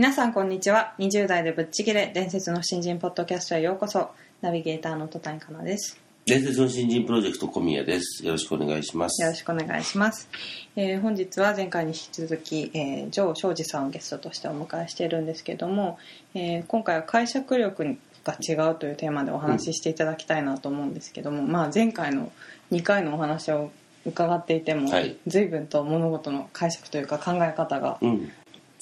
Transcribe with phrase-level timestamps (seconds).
[0.00, 0.94] 皆さんこんにちは。
[0.98, 2.10] 20代でぶっちぎれ。
[2.14, 4.08] 伝説の新人ポッドキャストへようこそ。
[4.40, 6.00] ナビゲーターの戸谷香奈です。
[6.24, 8.24] 伝説の新人プロジェクト小宮です。
[8.24, 9.22] よろしくお願いします。
[9.22, 10.30] よろしくお願いします、
[10.74, 15.98] えー本日は前回に引き続き、えー、ジョー庄司さんをゲストとしてお迎えしているんですけども、
[16.32, 22.32] えー今回は解釈力が違うというテーマでお話ししていただきたいなと思うんですけども、まあ、前回の
[22.72, 23.70] 2回のお話を
[24.06, 25.18] 伺っていても、はい。
[25.26, 28.32] 随分と物事の解釈というか考え方がうん。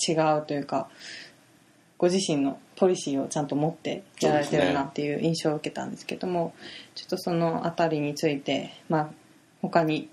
[0.06, 0.88] 違うというか
[1.98, 6.54] ご自身のポリシーをちゃんと持ってやられてるなっていう印象を受けたんですけども、
[6.94, 9.08] ちょっとその辺りについて、まあ、
[9.62, 10.08] 他に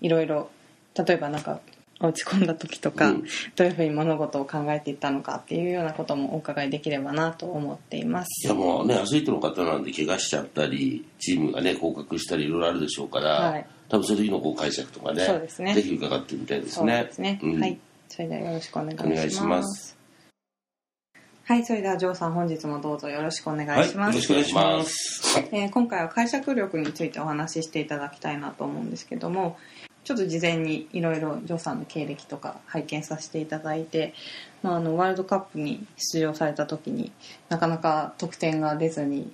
[0.00, 0.50] いろいろ
[0.98, 1.60] 例えばなんか
[2.00, 3.24] 落ち込んだ時とか、うん。
[3.54, 8.46] どういうふうに物事を考えていったのかっていうようなこともお伺いできればなと思っています。
[8.46, 13.66] いやもうね、アスリートの方なんで怪我しちゃったり、チームがね、降格したりいろいろあるでしょうから、はい。
[13.88, 15.74] 多分その時のこう解釈とかね、そうですね。
[15.74, 17.04] ぜひ伺ってみたいですそうね。
[17.04, 17.60] ですね、うん。
[17.60, 19.12] はいそれではよろしくお願いします。
[19.12, 20.04] お願いします。
[21.46, 25.38] はいそれではジョーさん本日もどうぞよろしくお願はいい、します、よろしくお願いします。
[25.52, 29.58] えー今回は解釈力についてお話ししていただきたいなと思うんですけども
[30.04, 34.14] ちょっと事前にいろいろジョーさんの経歴とか拝見させていただいて、
[34.62, 37.12] まあ、あのワールドカップに出場された時に
[37.48, 39.30] なかなか得点が出ずに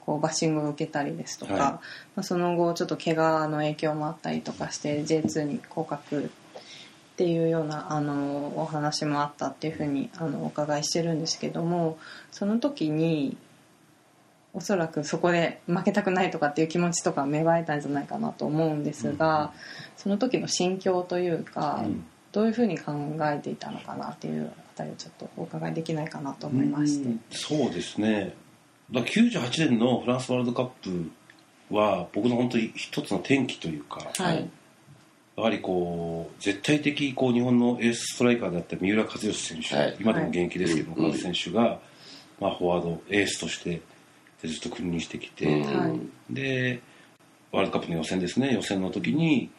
[0.00, 1.62] こうバッシングを受けたりですとか、はい。
[1.62, 1.80] ま
[2.16, 6.30] あ、その後ちょっと怪我の影響もあったりとかして J2 に降格
[7.12, 11.98] っていうようなあのお話もあったっていうふうにあのお伺いしてるんですけども
[12.30, 13.36] その時に
[14.54, 19.52] おそらくそこで負けたくないとかっていう気持ちとか芽生えたんじゃないかなと思うんですが、
[19.96, 22.92] その時の心境というか、うんどういうふうに考
[23.24, 27.10] えていたのかなっていうあたりをちょっとお伺いできないかなと思いまして。
[27.30, 28.34] そうですね。
[28.90, 31.10] だから98年のフランスワールドカップ
[31.70, 34.48] は僕の本当に一つの転機というか、はい
[35.36, 39.96] やはりこう絶対的こう日本のエースストライカーだった三浦知良選手、はい。
[39.98, 41.14] 今でも現役ですけど、はい。
[41.14, 41.80] 選手が、
[42.38, 43.80] まあ、フォワードエースとして
[44.44, 45.46] ずっと君臨してきて、
[46.28, 46.82] で
[47.50, 48.52] ワールドカップの予選ですね。
[48.52, 49.50] 予選の時に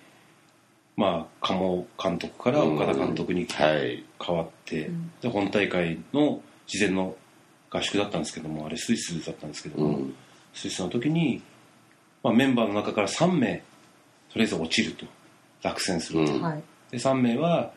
[0.96, 4.04] まあ鴨監督から岡田監督にはい。
[4.24, 5.12] 変わって、うん。
[5.22, 7.16] で本大会の事前の
[7.72, 10.16] 合宿だったんですけどもあれスイスだったんですけども、うん。
[10.54, 11.42] スイスの時に、
[12.22, 13.64] まあ、メンバーの中から3名
[14.32, 15.08] とりあえず落ちると
[15.64, 17.72] 落選すると、うんはいで3名は、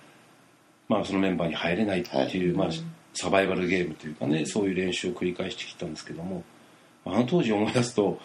[0.91, 2.79] まあ、そのメンバーに入れないっていう、はいまあ、
[3.15, 6.45] サバイバルゲームというかねそういう練習を繰り返してきたんですけども
[7.07, 8.21] あの当時思い出すと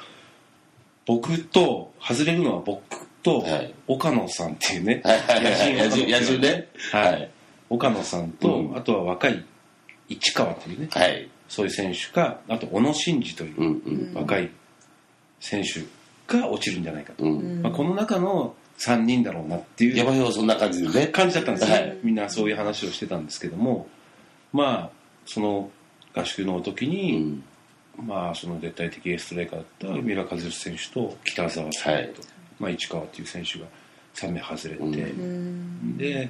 [1.06, 2.84] 僕と外れるのは僕
[3.24, 5.44] とはい岡野さんっていうね、はい。
[5.44, 6.68] 野野獣獣野獣ね。
[6.92, 7.32] はいはい。
[7.70, 9.46] 岡野さんと、うんあとは若い
[10.10, 11.30] 市川というね、はい。
[11.48, 14.16] そういう選手かあと小野伸二という。
[14.16, 14.50] 若い
[15.40, 15.84] 選手
[16.28, 17.62] が落ちるんじゃないかと、うん。
[17.62, 18.56] まあ、この中の
[18.86, 19.98] 3人だろうなっていう。
[19.98, 21.08] 山表そんな感じでね。
[21.08, 21.98] 感じだったんですよ、はい。
[22.04, 23.88] みんなそういう話をしてたんですけども。
[24.52, 24.90] まあ
[25.26, 25.70] その
[26.14, 27.44] 合宿の時うに、ん。
[27.98, 32.14] まあその絶対的エーストライカーだった三浦知良選手と北澤さんと、はい。
[32.60, 33.66] まあ、市川っていう選手が
[34.16, 34.94] 3名外れて、うん。
[34.94, 35.98] うん。
[35.98, 36.30] で、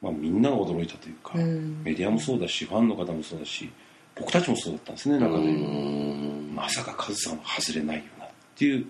[0.00, 1.82] まあ、みんなが驚いたというか、うん。
[1.84, 3.70] メディアもそうだしファンの方もそうだし
[4.14, 6.54] 僕たちもそうだったんですね中うで、ん。
[6.54, 8.86] まさかカズさんは外れないよなっていう、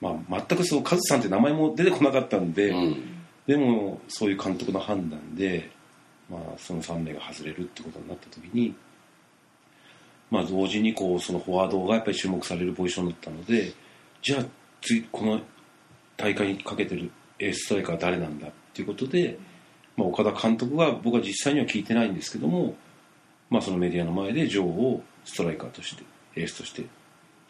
[0.00, 3.16] まあ、全くそうカズさんって名前も出てこなかったんで、うん。
[3.46, 5.70] でもそういう監督の判断で、
[6.28, 8.74] まあ、その3名が外れるってことになった時に、
[10.30, 13.72] まあ、同時にこうそのフォワードがやっぱり注目されるポジションだったので
[14.22, 14.44] じゃあ
[14.80, 15.40] 次この
[16.16, 19.38] 大会にかけてるエースストライカーは誰なんだっていうことで、
[19.96, 22.74] まあ、岡田監督は僕は実際には聞いてないんですけども、
[23.48, 26.02] まあ、そのメディアの前でジョーをストライカーとして
[26.34, 26.84] エースとして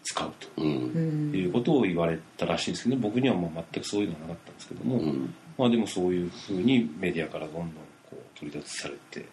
[0.07, 0.63] 使うと。
[0.63, 5.35] いうことを言われたらしいんですけど、僕にはもう全くそういうのはなかったんですけども、うん。
[5.59, 7.73] まあでもそういうふうにメディアからどんどんこ
[8.13, 9.27] う取り立つされて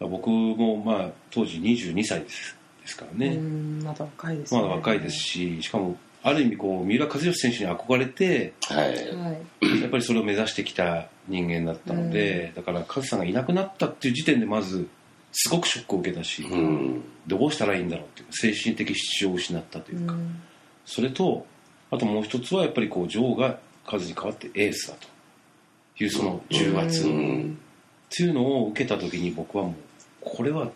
[0.00, 4.62] 僕もまあ当時22歳ですですからうね、んまだ若いですね。
[4.62, 8.86] まだ若いですししかもある意味こう三浦知良選手に憧れてはい。
[9.14, 9.32] は
[9.70, 9.80] い。
[9.82, 14.88] やっぱりそれを目指してきた人間だったので、だからカズさんがいなくなったっていう時点でまず
[15.32, 17.02] すごくショックを受けたし、うん。
[17.26, 20.42] どうしたらいいんだろうっていうか精神的支柱を失ったというか、うん。
[20.84, 21.46] それと
[21.90, 27.58] あともう一つはやっぱりこうジョーがカズに代わってエースだというその重圧うん。
[28.06, 29.74] っていうのを受けた時に僕はもう
[30.20, 30.70] これは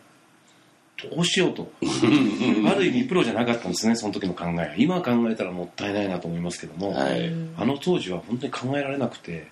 [1.10, 1.70] どうしようと。
[1.82, 7.30] ある意味プロじゃなかったんですねその時の考え今考えたらもったいないなと思いますけども、はい。
[7.58, 9.48] あの当時は本当に考えられなくて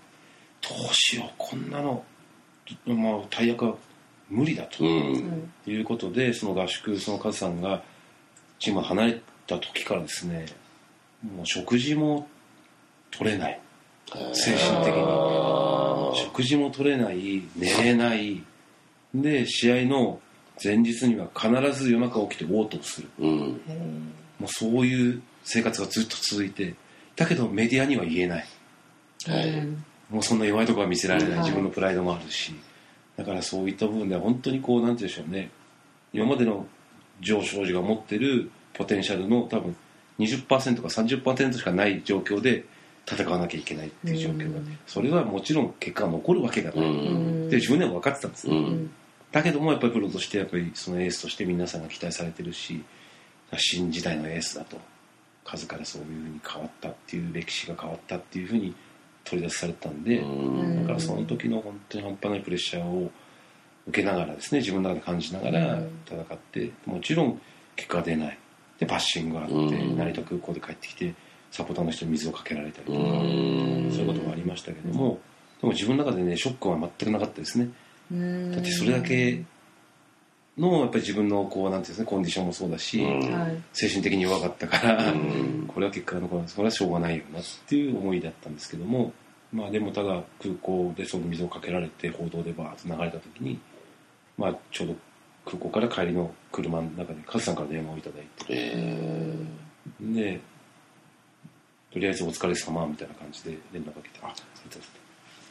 [0.62, 2.02] どうしようこんなの、
[2.86, 3.74] まあ、大役は
[4.30, 5.50] 無理だと、うん。
[5.66, 7.82] いうことでその合宿そのカズさんが
[8.58, 10.46] チームを離れた時からですね
[11.22, 12.28] もう食事も
[13.10, 13.60] 取れない。
[14.32, 16.16] 精神的に。
[16.16, 18.42] 食事も取れない寝れない。
[19.14, 20.20] で試合の
[20.62, 23.08] 前日には必ず夜中起きて嘔吐する。
[23.18, 23.30] うん。
[24.38, 26.74] もうそういう生活がずっと続いて
[27.16, 28.46] だけどメディアには言えない。
[29.26, 29.66] はい。
[30.10, 31.32] もうそんな弱いところは見せられない。
[31.32, 31.40] はい。
[31.40, 32.54] 自分のプライドもあるし
[33.16, 35.50] だからそういった部分では本当にこうなんて言うんでしょうね。
[36.12, 36.66] 今までの
[37.20, 39.76] 上昇時が持ってるポテンシャルの多分
[40.18, 40.58] 20%か
[40.88, 42.64] 30%しかない状況で
[43.06, 44.58] 戦わなきゃいけないっていう状況が。
[44.58, 44.78] うん。
[44.86, 47.48] それはもちろん結果が残るわけがうない、ん。
[47.50, 48.48] で自分でも分かってたんです
[49.32, 52.84] だけどもやっぱりプロとしてやっぱりそのエースとして皆さんが期待されてるし
[53.56, 54.78] 新時代のエースだと
[55.44, 58.74] 数からそういうふうに変わったっていう歴史が変わったっていうふうに
[59.24, 60.82] 取り出されたんで、うん。
[60.82, 63.10] だからその時の本当に半端ないプレッシャーを
[63.88, 65.90] 受けながらですね自分の中で感じながらうん。
[66.06, 67.40] 戦ってもちろん
[67.76, 68.38] 結果が出ない。
[68.78, 69.96] でバッシングがあって、うん。
[69.96, 71.14] 成田空港で帰ってきて
[71.50, 73.90] サポーターの人に水をかけられたりとか、うん。
[73.90, 75.20] そういうこともありましたけども、
[75.60, 77.70] でも自分の中でねショックは全くなかったですね。
[78.12, 79.42] だだってそれだけ
[80.58, 83.04] のやっぱり自分のこうなんていうんですねコンディションもそうだし、
[83.72, 85.64] 精神的に弱かったから、うん。
[85.74, 89.12] これは結果が残らないそれはしょうがないよなっていう思いだったんですけども
[89.52, 93.58] まあでもただ空港でその水をかけられて報道でバーッと流れた時に
[94.38, 94.96] まあちょうど
[95.44, 99.36] 空港から帰りの車の中でカズさんから電話をいただいてえ
[100.00, 100.40] で
[101.92, 104.32] とりあえずお疲れ様みたいな感じで連絡かけて「あい
[104.70, 104.78] た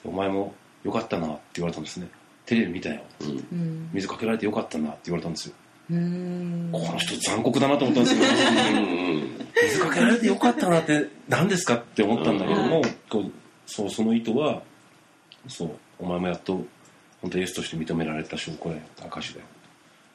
[0.06, 0.54] お前も
[0.84, 2.08] よかったな」って言われたんですね
[2.46, 3.02] テレビ見たよ。
[3.22, 3.38] ーうん。
[3.38, 5.56] うん水かけられてよかったなって言われたんですよ。
[5.92, 6.70] うん。
[6.72, 8.24] この人残酷だなと思ったんですよ。
[8.24, 13.32] うん水かけられてよかったなって何ですかって思ったんだけども、こう
[13.66, 14.62] そうその意図は
[15.48, 16.66] そうお前もやっと
[17.22, 19.46] 本当エースとして認められた証拠だよ証だよ。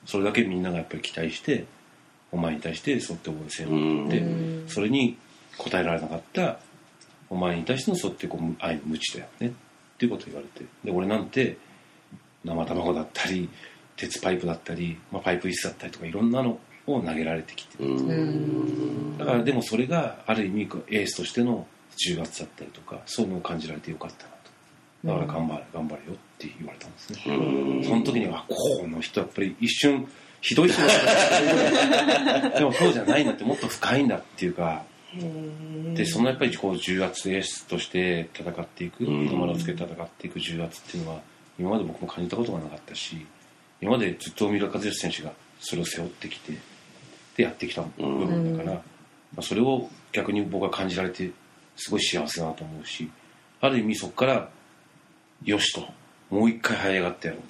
[0.04, 1.64] それだけみんながやっぱり期待して
[2.32, 4.68] お前に対してそうやって応援線を送って、うん。
[4.68, 5.16] それに
[5.58, 6.58] 応えられなかった
[7.30, 9.50] お前に対してのそうやってこう愛の無知だよねっ
[9.98, 10.66] ていうことを言われて。
[10.84, 11.56] で俺なんて
[12.44, 13.48] 生卵だったり
[13.96, 19.18] 鉄パイプだったり、まあ、パイプ椅子だったりとかいろんなのを投げられてきてうん。
[19.18, 24.38] だからでもそれがある意味エースとしての重圧だったりとかそういうのを感じられてよかったなと。
[25.04, 27.84] だから頑張れ頑張れよって言われたんですね、うん。
[27.84, 30.08] その時にはこの人やっぱり一瞬
[30.40, 34.84] ひどい人だったでもそうじゃないんだってもっと深いんだっていうか。
[35.94, 39.26] でそのやっぱりこう重圧エースとして戦っていくうん。
[39.26, 41.20] 日の丸をつけて戦っていく重圧っていうのは
[41.58, 43.26] 今まで僕も感じたことがなかったし
[43.80, 46.52] 今までずっと三浦知良選手がそれを背負ってきて
[47.36, 48.82] でやってきた部分だから、ま
[49.38, 51.30] あ、それを逆に僕は感じられて
[51.76, 53.10] すごい幸せだなと思うし
[53.60, 54.48] ある意味そこから
[55.44, 55.86] よしと
[56.30, 57.42] もう一回這い上がってやろう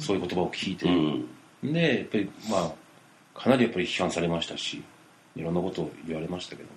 [0.00, 1.72] とそういう言葉を聞いて、うん。
[1.72, 2.72] でやっぱりまあ
[3.34, 4.82] かなりやっぱり批判されましたし
[5.34, 6.74] いろんなことを言われましたけども、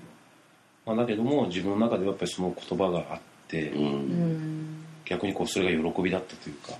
[0.95, 4.74] まあ、だけども自分の中ではやっぱりその言葉があって、うんうん
[5.05, 6.73] 逆にこうそれが喜びだったというか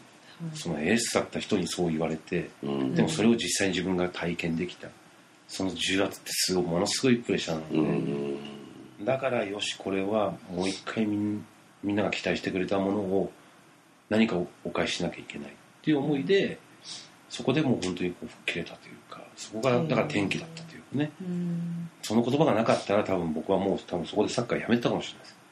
[0.53, 2.95] そのエースだった人にそう言われてうん。
[2.95, 4.89] でもそれを実際に自分が体験できた。
[5.47, 9.05] その重圧ってすごいものすごいプレッシャーなので、うん。
[9.05, 11.45] だからよしこれはもう一回みん
[11.83, 13.31] みんなが期待してくれたものを
[14.09, 15.51] 何かお返ししなきゃいけないっ
[15.83, 16.57] ていう思いで
[17.29, 21.11] そこでもう本当にこう吹っ切れたというかそこがだから転機だったというかね。
[21.21, 21.89] うん。
[22.01, 25.31] その言葉がなかったら多分僕はもう多分そこでサッカーやめてたかもしれないです。
[25.31, 25.44] な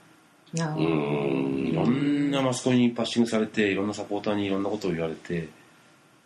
[0.53, 1.67] うん。
[1.67, 5.49] いろんなマスコミにパッシングされていろんなサポーターにいろんなことを言われて、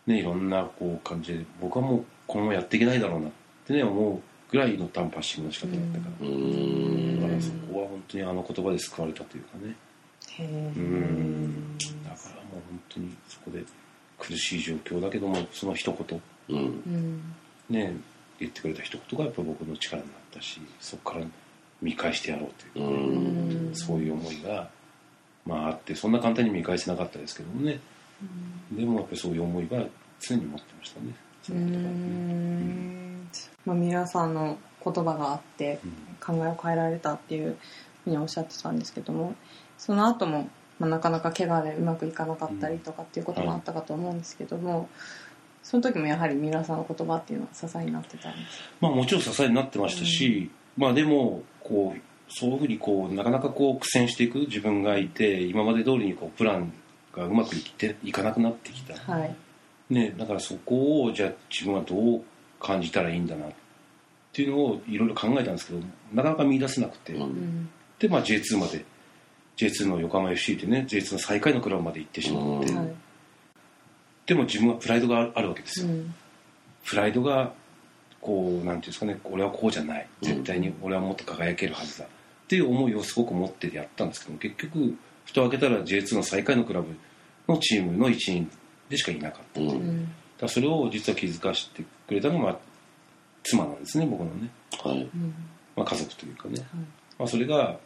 [0.06, 3.30] ね、いろんなこう感じで僕はもうこのままやっていけないだろうなっ
[3.66, 4.20] てね思う
[4.50, 7.20] ぐらいの多分パッシングの仕方だったから、うん。
[7.20, 9.74] だからそこは本当にあの言葉で救われたというかね。
[10.40, 10.42] う
[10.80, 11.78] ん。
[11.78, 13.62] だからもう本当にそこで
[14.18, 16.22] 苦しい状況だけどもその一言。
[16.48, 16.56] うん。
[16.56, 17.34] うん
[17.70, 17.94] ね
[18.38, 21.24] 言ってくれた一言がやっぱ僕の力になったしそこから
[21.82, 23.70] 見返してやろうというううん。
[23.70, 24.68] んそういう思いが、
[25.46, 27.80] まあ、あってそんな簡単に見返せなかったですけどもね。
[28.72, 29.84] でもやっぱりそういう思いは
[30.20, 31.14] 常に持ってましたね。
[31.42, 33.30] そうのー言葉にん。
[33.64, 36.08] まあ皆さんの言葉があってうん。
[36.20, 37.56] 考えを変えられたっていう
[38.04, 39.34] ふうにおっしゃってたんですけども
[39.78, 44.88] その後も、まあ、なかなか怪我でうまくいかなかったりとかっていうこともあったかと思うんですけども、
[45.62, 56.72] その時もやはり皆さんの言葉っていうのは支えになってたんですまあもちろん支えになってましたし、まあでもこうそういうふうにこうなかなかこう苦戦していく自分がいて今まで通りにこうプラン
[57.12, 59.34] がうまくいっていかなくなってきた、はい。
[59.90, 62.22] ね、だからそこをじゃあ自分はどう
[62.60, 63.50] 感じたらいいんだなっ
[64.32, 65.80] ていうのをいろいろ考えたんですけど
[66.12, 67.22] なかなか見出せなくて、うん。
[67.22, 67.68] うん
[67.98, 68.84] で、まあ、J2 まで。
[69.56, 72.76] J2 の横浜 FC ってね J2 の最下位のクラブまで行ってしまって、うん。
[72.76, 72.94] はい
[74.28, 76.14] でも自分はプライドがあるわけですよ、うん。
[76.84, 77.54] プライドが
[78.20, 80.06] こうなんていうんですかね俺はこうじゃない。
[80.22, 82.04] 絶対に俺はもっと輝けるはずだ。
[82.04, 82.08] っ
[82.48, 84.96] ていう思いをすごく持ってやったんですけど結局
[85.26, 86.88] 蓋を開けたら J2 の最下位のクラブ
[87.46, 88.50] のチームの一員
[88.88, 89.64] でしかいなかった、う。
[89.64, 89.68] ん。
[89.68, 92.58] んらそれを実は気づかせてくれたのが、まあ、
[93.42, 94.50] 妻なんですね僕のね、
[94.82, 95.02] はい。
[95.02, 95.34] うん
[95.76, 96.66] まあ、家族というかね、はい
[97.18, 97.76] まあ、それが、まあ、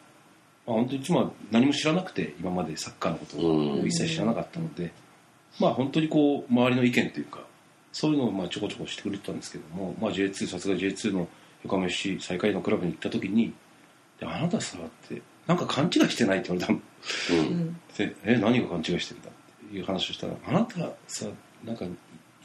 [0.64, 4.92] 本当に妻は何も知らなくて今までサッカーのことを一切知らなかったので、
[5.60, 7.40] まあ本当にこう周りの意見というか
[7.92, 11.28] そういうのをまあちょこちょこしてくれてたんですけども、まあ、J2 さすが J2 の
[11.64, 13.52] 横浜 FC 最下位のクラブに行った時に
[14.18, 16.80] 「であなたさ」ってなんか勘違いしてないって言われたの。
[17.30, 17.60] ううん。
[17.60, 21.26] んでえ何が勘違いしてるんだっていう話をしたら「あなたさ
[21.64, 21.88] なんかい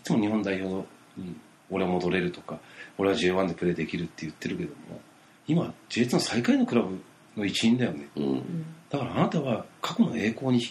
[0.03, 0.87] つも日本代表
[1.17, 1.35] に
[1.69, 2.59] 俺は戻れるとか
[2.97, 5.01] 俺は J1 でプレーできるって言ってるけども
[5.47, 6.99] 今 J2 の最下位のクラブ
[7.37, 8.07] の一員だよね。
[8.15, 8.65] うん。
[8.89, 10.61] だからあなたは過去の栄光に、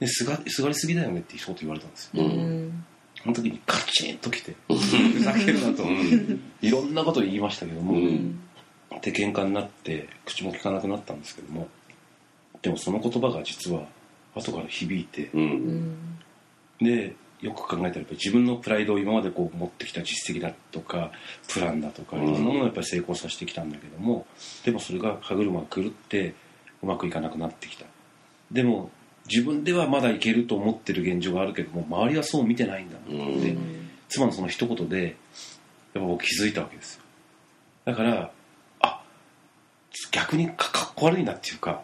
[0.00, 2.24] ね、すがすがりすぎだよねって一言言われたんですよ。
[2.24, 2.84] うん
[3.24, 5.82] うんその時にカチンときてふざけるなと。
[5.82, 6.40] うん。
[6.62, 8.38] いろんなことを言いましたけども、うん。
[9.02, 11.68] で喧嘩になって口も利かなくなったんですけども
[12.62, 13.82] でもその言葉が実は
[14.34, 15.30] 後から響いて
[16.80, 21.10] でよく考えたらやっぱり自分のプライドを今までこう持ってきた実績だとか
[21.52, 22.26] プランだとかいうん。
[22.26, 24.26] ろんなものをやっぱり成功させてきたんだけども
[24.64, 26.34] でもそれが歯車が狂って
[26.82, 27.84] うまくいかなくなってきた。
[28.50, 28.90] でも
[29.28, 33.06] 自分ではまだいけると思ってる現状があるけども周りはそう見てないんだなっ
[33.40, 33.90] て、うん。
[34.08, 35.14] 妻のその一言でやっ
[35.94, 37.02] ぱ僕気づいたわけですよ。
[37.84, 38.30] だから
[38.80, 39.02] あ
[40.10, 41.82] 逆にかかっこ悪いなっていうか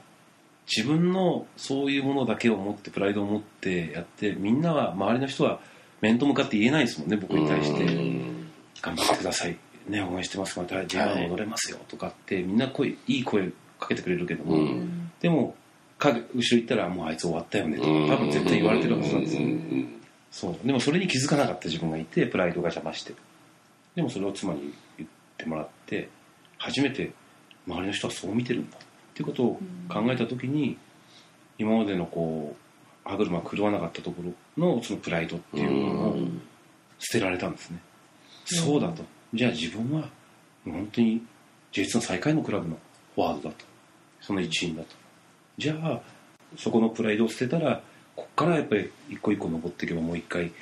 [0.74, 5.60] 自分のそういうものだけを持ってプライドを持ってやってみんなは周りの人は
[6.00, 7.84] 面と向かって言えないですもんね僕に対して。
[7.84, 8.48] うん。
[8.80, 9.56] 頑張ってください。
[9.88, 10.58] ね応援してます。
[10.58, 15.10] また J1 戻れますよとかってみんな声いい声かけてくれるけども、うん。
[15.20, 15.61] でも影
[16.10, 20.00] 後ろ行ったらもうあいつ終わったよねと多分絶対言われてるはずなんですよ、うん。
[20.30, 20.66] そう。
[20.66, 23.14] でもそれに気づかなかった自分がいてプライドが邪魔して。
[23.94, 26.08] でもそれを妻に言ってもらって
[26.58, 27.12] 初めて
[27.66, 28.80] 周りの人はそう見てるんだっ
[29.14, 30.78] ていうことを考えた時に
[31.58, 34.22] 今までのこう歯車が狂わなかったとこ
[34.56, 36.16] ろのそのプライドっていうものを
[36.98, 37.78] 捨てられたんですね、
[38.44, 39.04] そうだと。
[39.34, 40.08] じゃあ自分は
[40.64, 41.22] もう本当に
[41.72, 42.78] J2 の最下位のクラブの
[43.14, 43.64] フォワードだと。
[44.20, 44.94] その一員だと
[45.58, 46.00] じゃあ
[46.56, 47.82] そこのプライドを捨てたら
[48.16, 50.52] こっからやっぱり一個一個登っていけばもう一回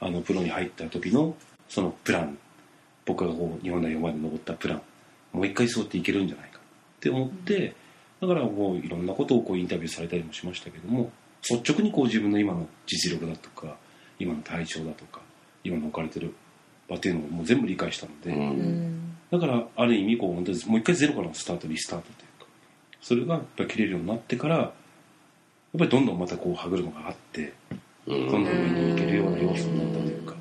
[0.00, 1.34] あのプロに入った時の
[1.68, 2.38] そのプラン。
[3.06, 4.82] 僕がこう日本代表まで登ったプラン。
[5.32, 6.58] もう一回そうやっていけるんじゃないか。
[6.58, 6.60] っ
[7.00, 7.74] て思って
[8.20, 11.10] だからこういろんなことをこうインタビューされたりもしましたけども
[11.42, 13.76] 率直にこう自分の今の実力だとか
[14.18, 15.20] 今の体調だとか
[15.64, 16.34] 今の置かれてる
[16.88, 18.34] 場っていうのをもう全部理解したので、
[19.30, 22.28] だからある意味こう本当にもう一回ゼロからのスタートリスタートという。
[22.28, 22.33] か
[23.04, 24.72] それがやっぱり切れるようになってからやっ
[25.78, 27.52] ぱりどんどんまたこう歯車があって
[28.06, 28.30] うん。
[28.30, 30.34] どんどん上に行けるような要素になったというか。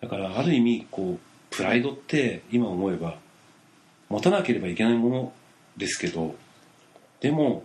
[0.00, 3.18] だからある意味こうプライドって今思えば
[4.08, 5.32] 持たなければいけないもの
[5.76, 6.36] ですけど
[7.20, 7.64] でも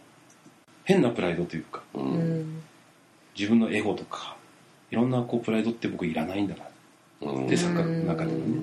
[0.86, 2.42] 変なプライドというかううん。
[2.42, 2.62] ん
[3.38, 4.38] 自分のエゴとか
[4.90, 6.64] いろんなこうプライドって僕いらないんだな
[7.32, 8.62] うんでサッカーの中でもね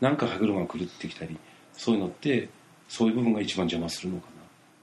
[0.00, 1.36] なんか歯車が狂ってきたり
[1.72, 2.48] そういうのって
[2.88, 4.31] そういう部分が一番邪魔するのかな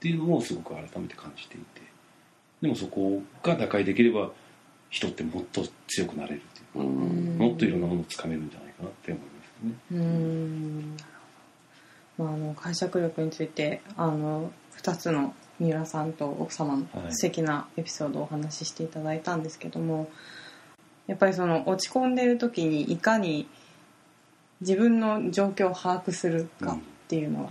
[0.00, 1.82] っていうのをすごく改めて感じていて。
[2.62, 4.30] でもそこが打開できれば
[4.88, 6.42] 人ってもっと強くなれる
[6.72, 7.38] というかうん。
[7.38, 9.74] もっといろんなものをつかめるんじゃないかなって思いますね。
[9.92, 10.96] うん。
[12.16, 17.12] まあ、あの解釈力についてあの2つの三浦さんと奥様のはい。
[17.12, 20.10] 素敵なエピソードをお話ししていただいたんですけども
[21.06, 23.46] やっぱりその落ち込んでいる時にいかに
[24.60, 26.78] 自分の状況を把握するかっ
[27.08, 27.50] ていうのが、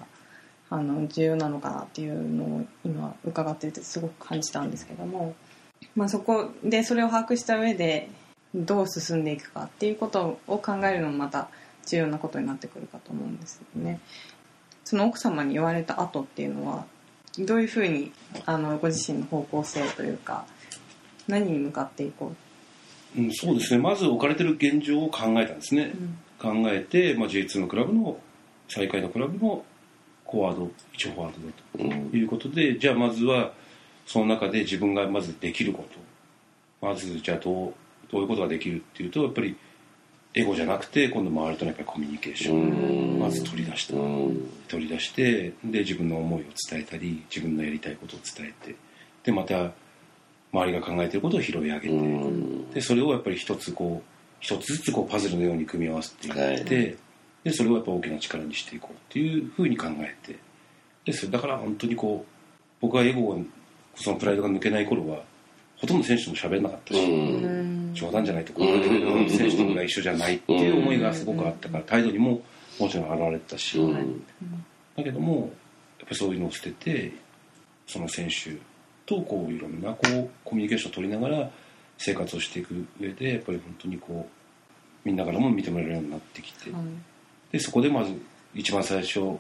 [0.70, 5.36] あの重要なのかなっていうのを今伺っていてすごく感じたんですけども、
[5.96, 8.10] まあ、そこでそれを把握した上で
[8.54, 11.50] どう進んでいくかっていうことを考えるのもまた
[11.88, 14.00] 重要なことになってくるかと思うんですよね。
[14.84, 16.86] その奥様に言われた後っていうのは
[17.38, 18.12] どういうふうに
[18.46, 20.46] あのご自身の方向性というか
[21.28, 22.34] 何に向かっていこ
[23.18, 23.22] う？
[23.22, 23.82] ん、そうですね。
[23.82, 25.92] まず置かれてる現状を考えたんですね。
[26.40, 28.20] う、、考えて、まあ、J2 のクラブの
[28.68, 29.64] 最下位のクラブの
[30.32, 31.34] フォワード一応フォワー
[31.78, 32.20] ドだとうん。
[32.20, 33.54] いうことでじゃあまずは
[34.06, 35.86] その中で自分がまずできるこ
[36.82, 36.88] と。
[36.88, 37.74] まずじゃあどう
[38.12, 39.56] どういうことができるっていうとやっぱり
[40.34, 43.16] エゴじゃなくて今度周りとのやっぱりコミュニケーション。
[43.16, 43.96] をまず取り出した。
[43.96, 44.50] うん。
[44.68, 48.76] 取り出してで自分の思いを伝えたり自分のやりたいことを伝えて
[49.24, 49.72] でまた
[50.52, 52.72] 周りが考えてることを拾い上げて、うん。
[52.72, 54.10] でそれをやっぱり一つこう
[54.40, 56.34] 一つずつこうパズルのように組み合わせていっ
[56.64, 56.98] て、はい
[57.44, 60.38] でそれをやっぱ大きな力にしていこうっていうふうに考えて
[61.06, 62.32] でそれだから本当にこう
[62.82, 63.42] 僕はエゴが
[63.96, 65.22] そのプライドが抜けない頃は
[65.78, 67.92] ほとんど選手とも喋れなかったし、うん。
[67.94, 69.30] 冗談じゃないとこうだけどうん。
[69.30, 72.42] 選手と僕が一緒じゃないっていう思いがすごくあったから態度にも
[72.80, 74.24] もちろん現れてたし、うん。
[74.96, 75.48] だけどもやっ
[76.02, 77.14] ぱりそういうのを捨てて
[77.88, 78.58] その選手
[79.06, 81.50] とこういろんなこうコミュニケーションを取りながら
[81.98, 86.72] 生活をしていく上でやっぱり本当にこうみんなからも認められるようになってきて、
[87.52, 88.14] でそこでまず
[88.54, 89.40] 一番最初に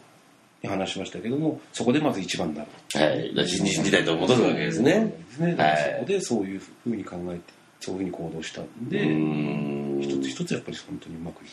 [0.69, 2.67] 話しましたけどもそこでまず一番になる。
[2.93, 3.29] はい。
[3.29, 5.05] だから新人時代と戻るわけですね。
[5.05, 5.55] ですね。
[5.57, 9.99] そこでそういうふうに考えてそういうふうに行動したんで、うん。
[10.01, 11.51] 一つ一つやっぱり本当にうまくいっ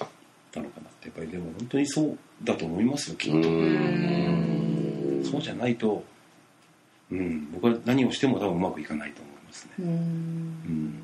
[0.53, 5.23] たのかなってやっぱりでも本当にそうだと思いますよきっと、うん。
[5.25, 6.03] そうじゃないと、
[7.11, 9.87] うん、僕は何をしても多分うまくいかないと思いますね、うん。
[9.87, 11.01] うん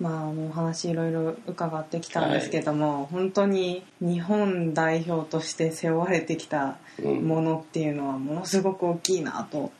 [0.00, 9.72] まあ、あのお話いろいろ伺ってきたんですけども、本当に日本代表として背負われてきたうんものっていうのはものすごく大きいなと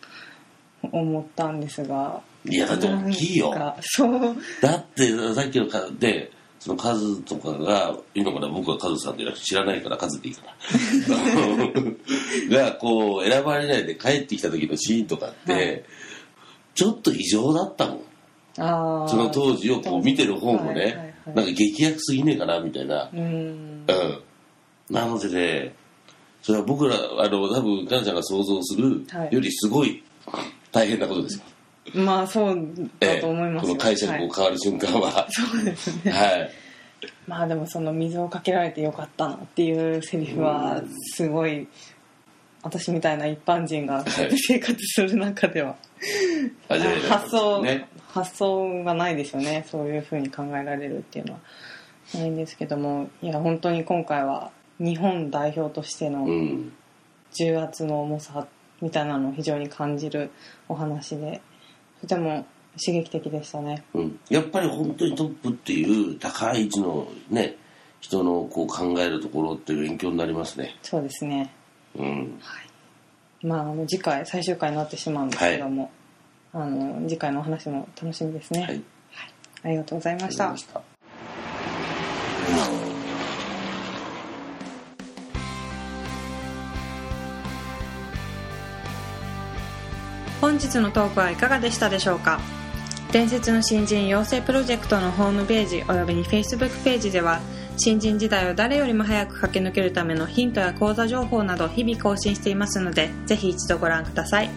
[0.83, 3.55] 思ったんですがいや、だって大きいよ。
[3.81, 6.31] そうだって、さっきのか、で、
[6.61, 10.43] その数とかが、いいのかな僕はカズさんで知らないから数でいいか
[12.51, 12.65] ら。
[12.71, 15.85] が、こう、選ばれないで帰ってきた時のシーンとかって、はい
[16.77, 18.01] ちょっと異常だったもん。
[18.57, 23.11] その当時をこう見てる方もね、はいはいはいなんか劇薬すぎねえかな、みたいな。
[23.13, 24.23] うんうん。
[24.89, 25.75] なのでね、
[26.41, 30.05] それは僕ら、あの、多分、カナちゃんが想像するはいよりすごい
[30.71, 31.45] 大変なことですよ。
[31.95, 32.69] まあそう
[33.01, 35.11] だと思いますよ、この会社がこう変わる瞬間は。
[35.11, 36.51] はいそうですねはい。
[37.27, 40.83] まあでもその水をかけられてよかったなっていうセリフは
[41.15, 41.67] すごい
[42.63, 45.77] 私みたいな一般人がはい生活する中では
[46.69, 47.89] 味わえない発想、ね。
[48.17, 51.41] 発想がないですよねそういうふうに考えられるっていうのは
[52.15, 56.73] ないんですけどもいや本当に今回は日本代表としてうのん。
[57.39, 58.47] 重圧の重さ
[58.81, 60.31] みたいなのを非常に感じる
[60.69, 61.43] お話で
[62.01, 62.47] とても
[62.83, 64.19] 刺激的でしたねうん。
[64.31, 67.57] やっぱり本当にトップっていう高い位置のね、
[68.01, 70.77] 人のこう考えるところって勉強になりますね。
[70.83, 71.53] そうですね
[71.95, 72.41] うん。
[73.43, 75.91] まあ、あの次回最終回になってしまうんですけども、
[76.59, 78.83] あの次回のお話も楽しみですね、はい。
[79.63, 80.51] ありがとうございました。
[80.51, 80.97] ありがとうございました。
[90.41, 92.41] 本日のトークはいかがでしたでしょうか？
[93.13, 97.41] 伝説の新人養成プロジェクトのホームページおよびに Facebook ページでは
[97.77, 104.51] 新人時代を誰よりも早く駆け抜けるためのヒントや講座情報など日々更新していますのでぜひ一度ご覧ください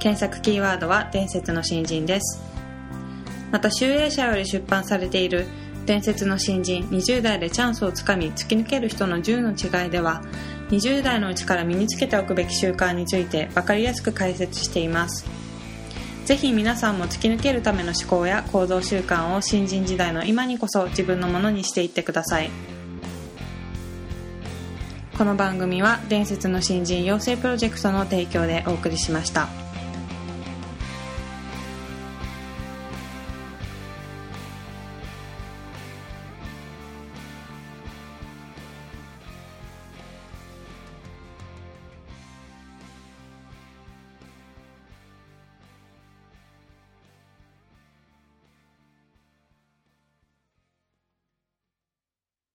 [0.00, 2.42] 検索キーワードは伝説の新人です。
[3.52, 5.46] また集英社より出版されている
[5.86, 10.22] 伝説の新人20代でチャンスをつかみ突き抜ける人の10の違いでは
[10.70, 15.26] 20代のうちから身につけておくべき習慣について分かりやすく解説しています。
[16.24, 22.50] ぜひ皆さんも突き抜けるための思考や行動習慣を新人時代の今にこそ自分のものにしていってください。
[25.18, 29.59] この番組は伝説の新人養成プロジェクトの提供でお送りしました。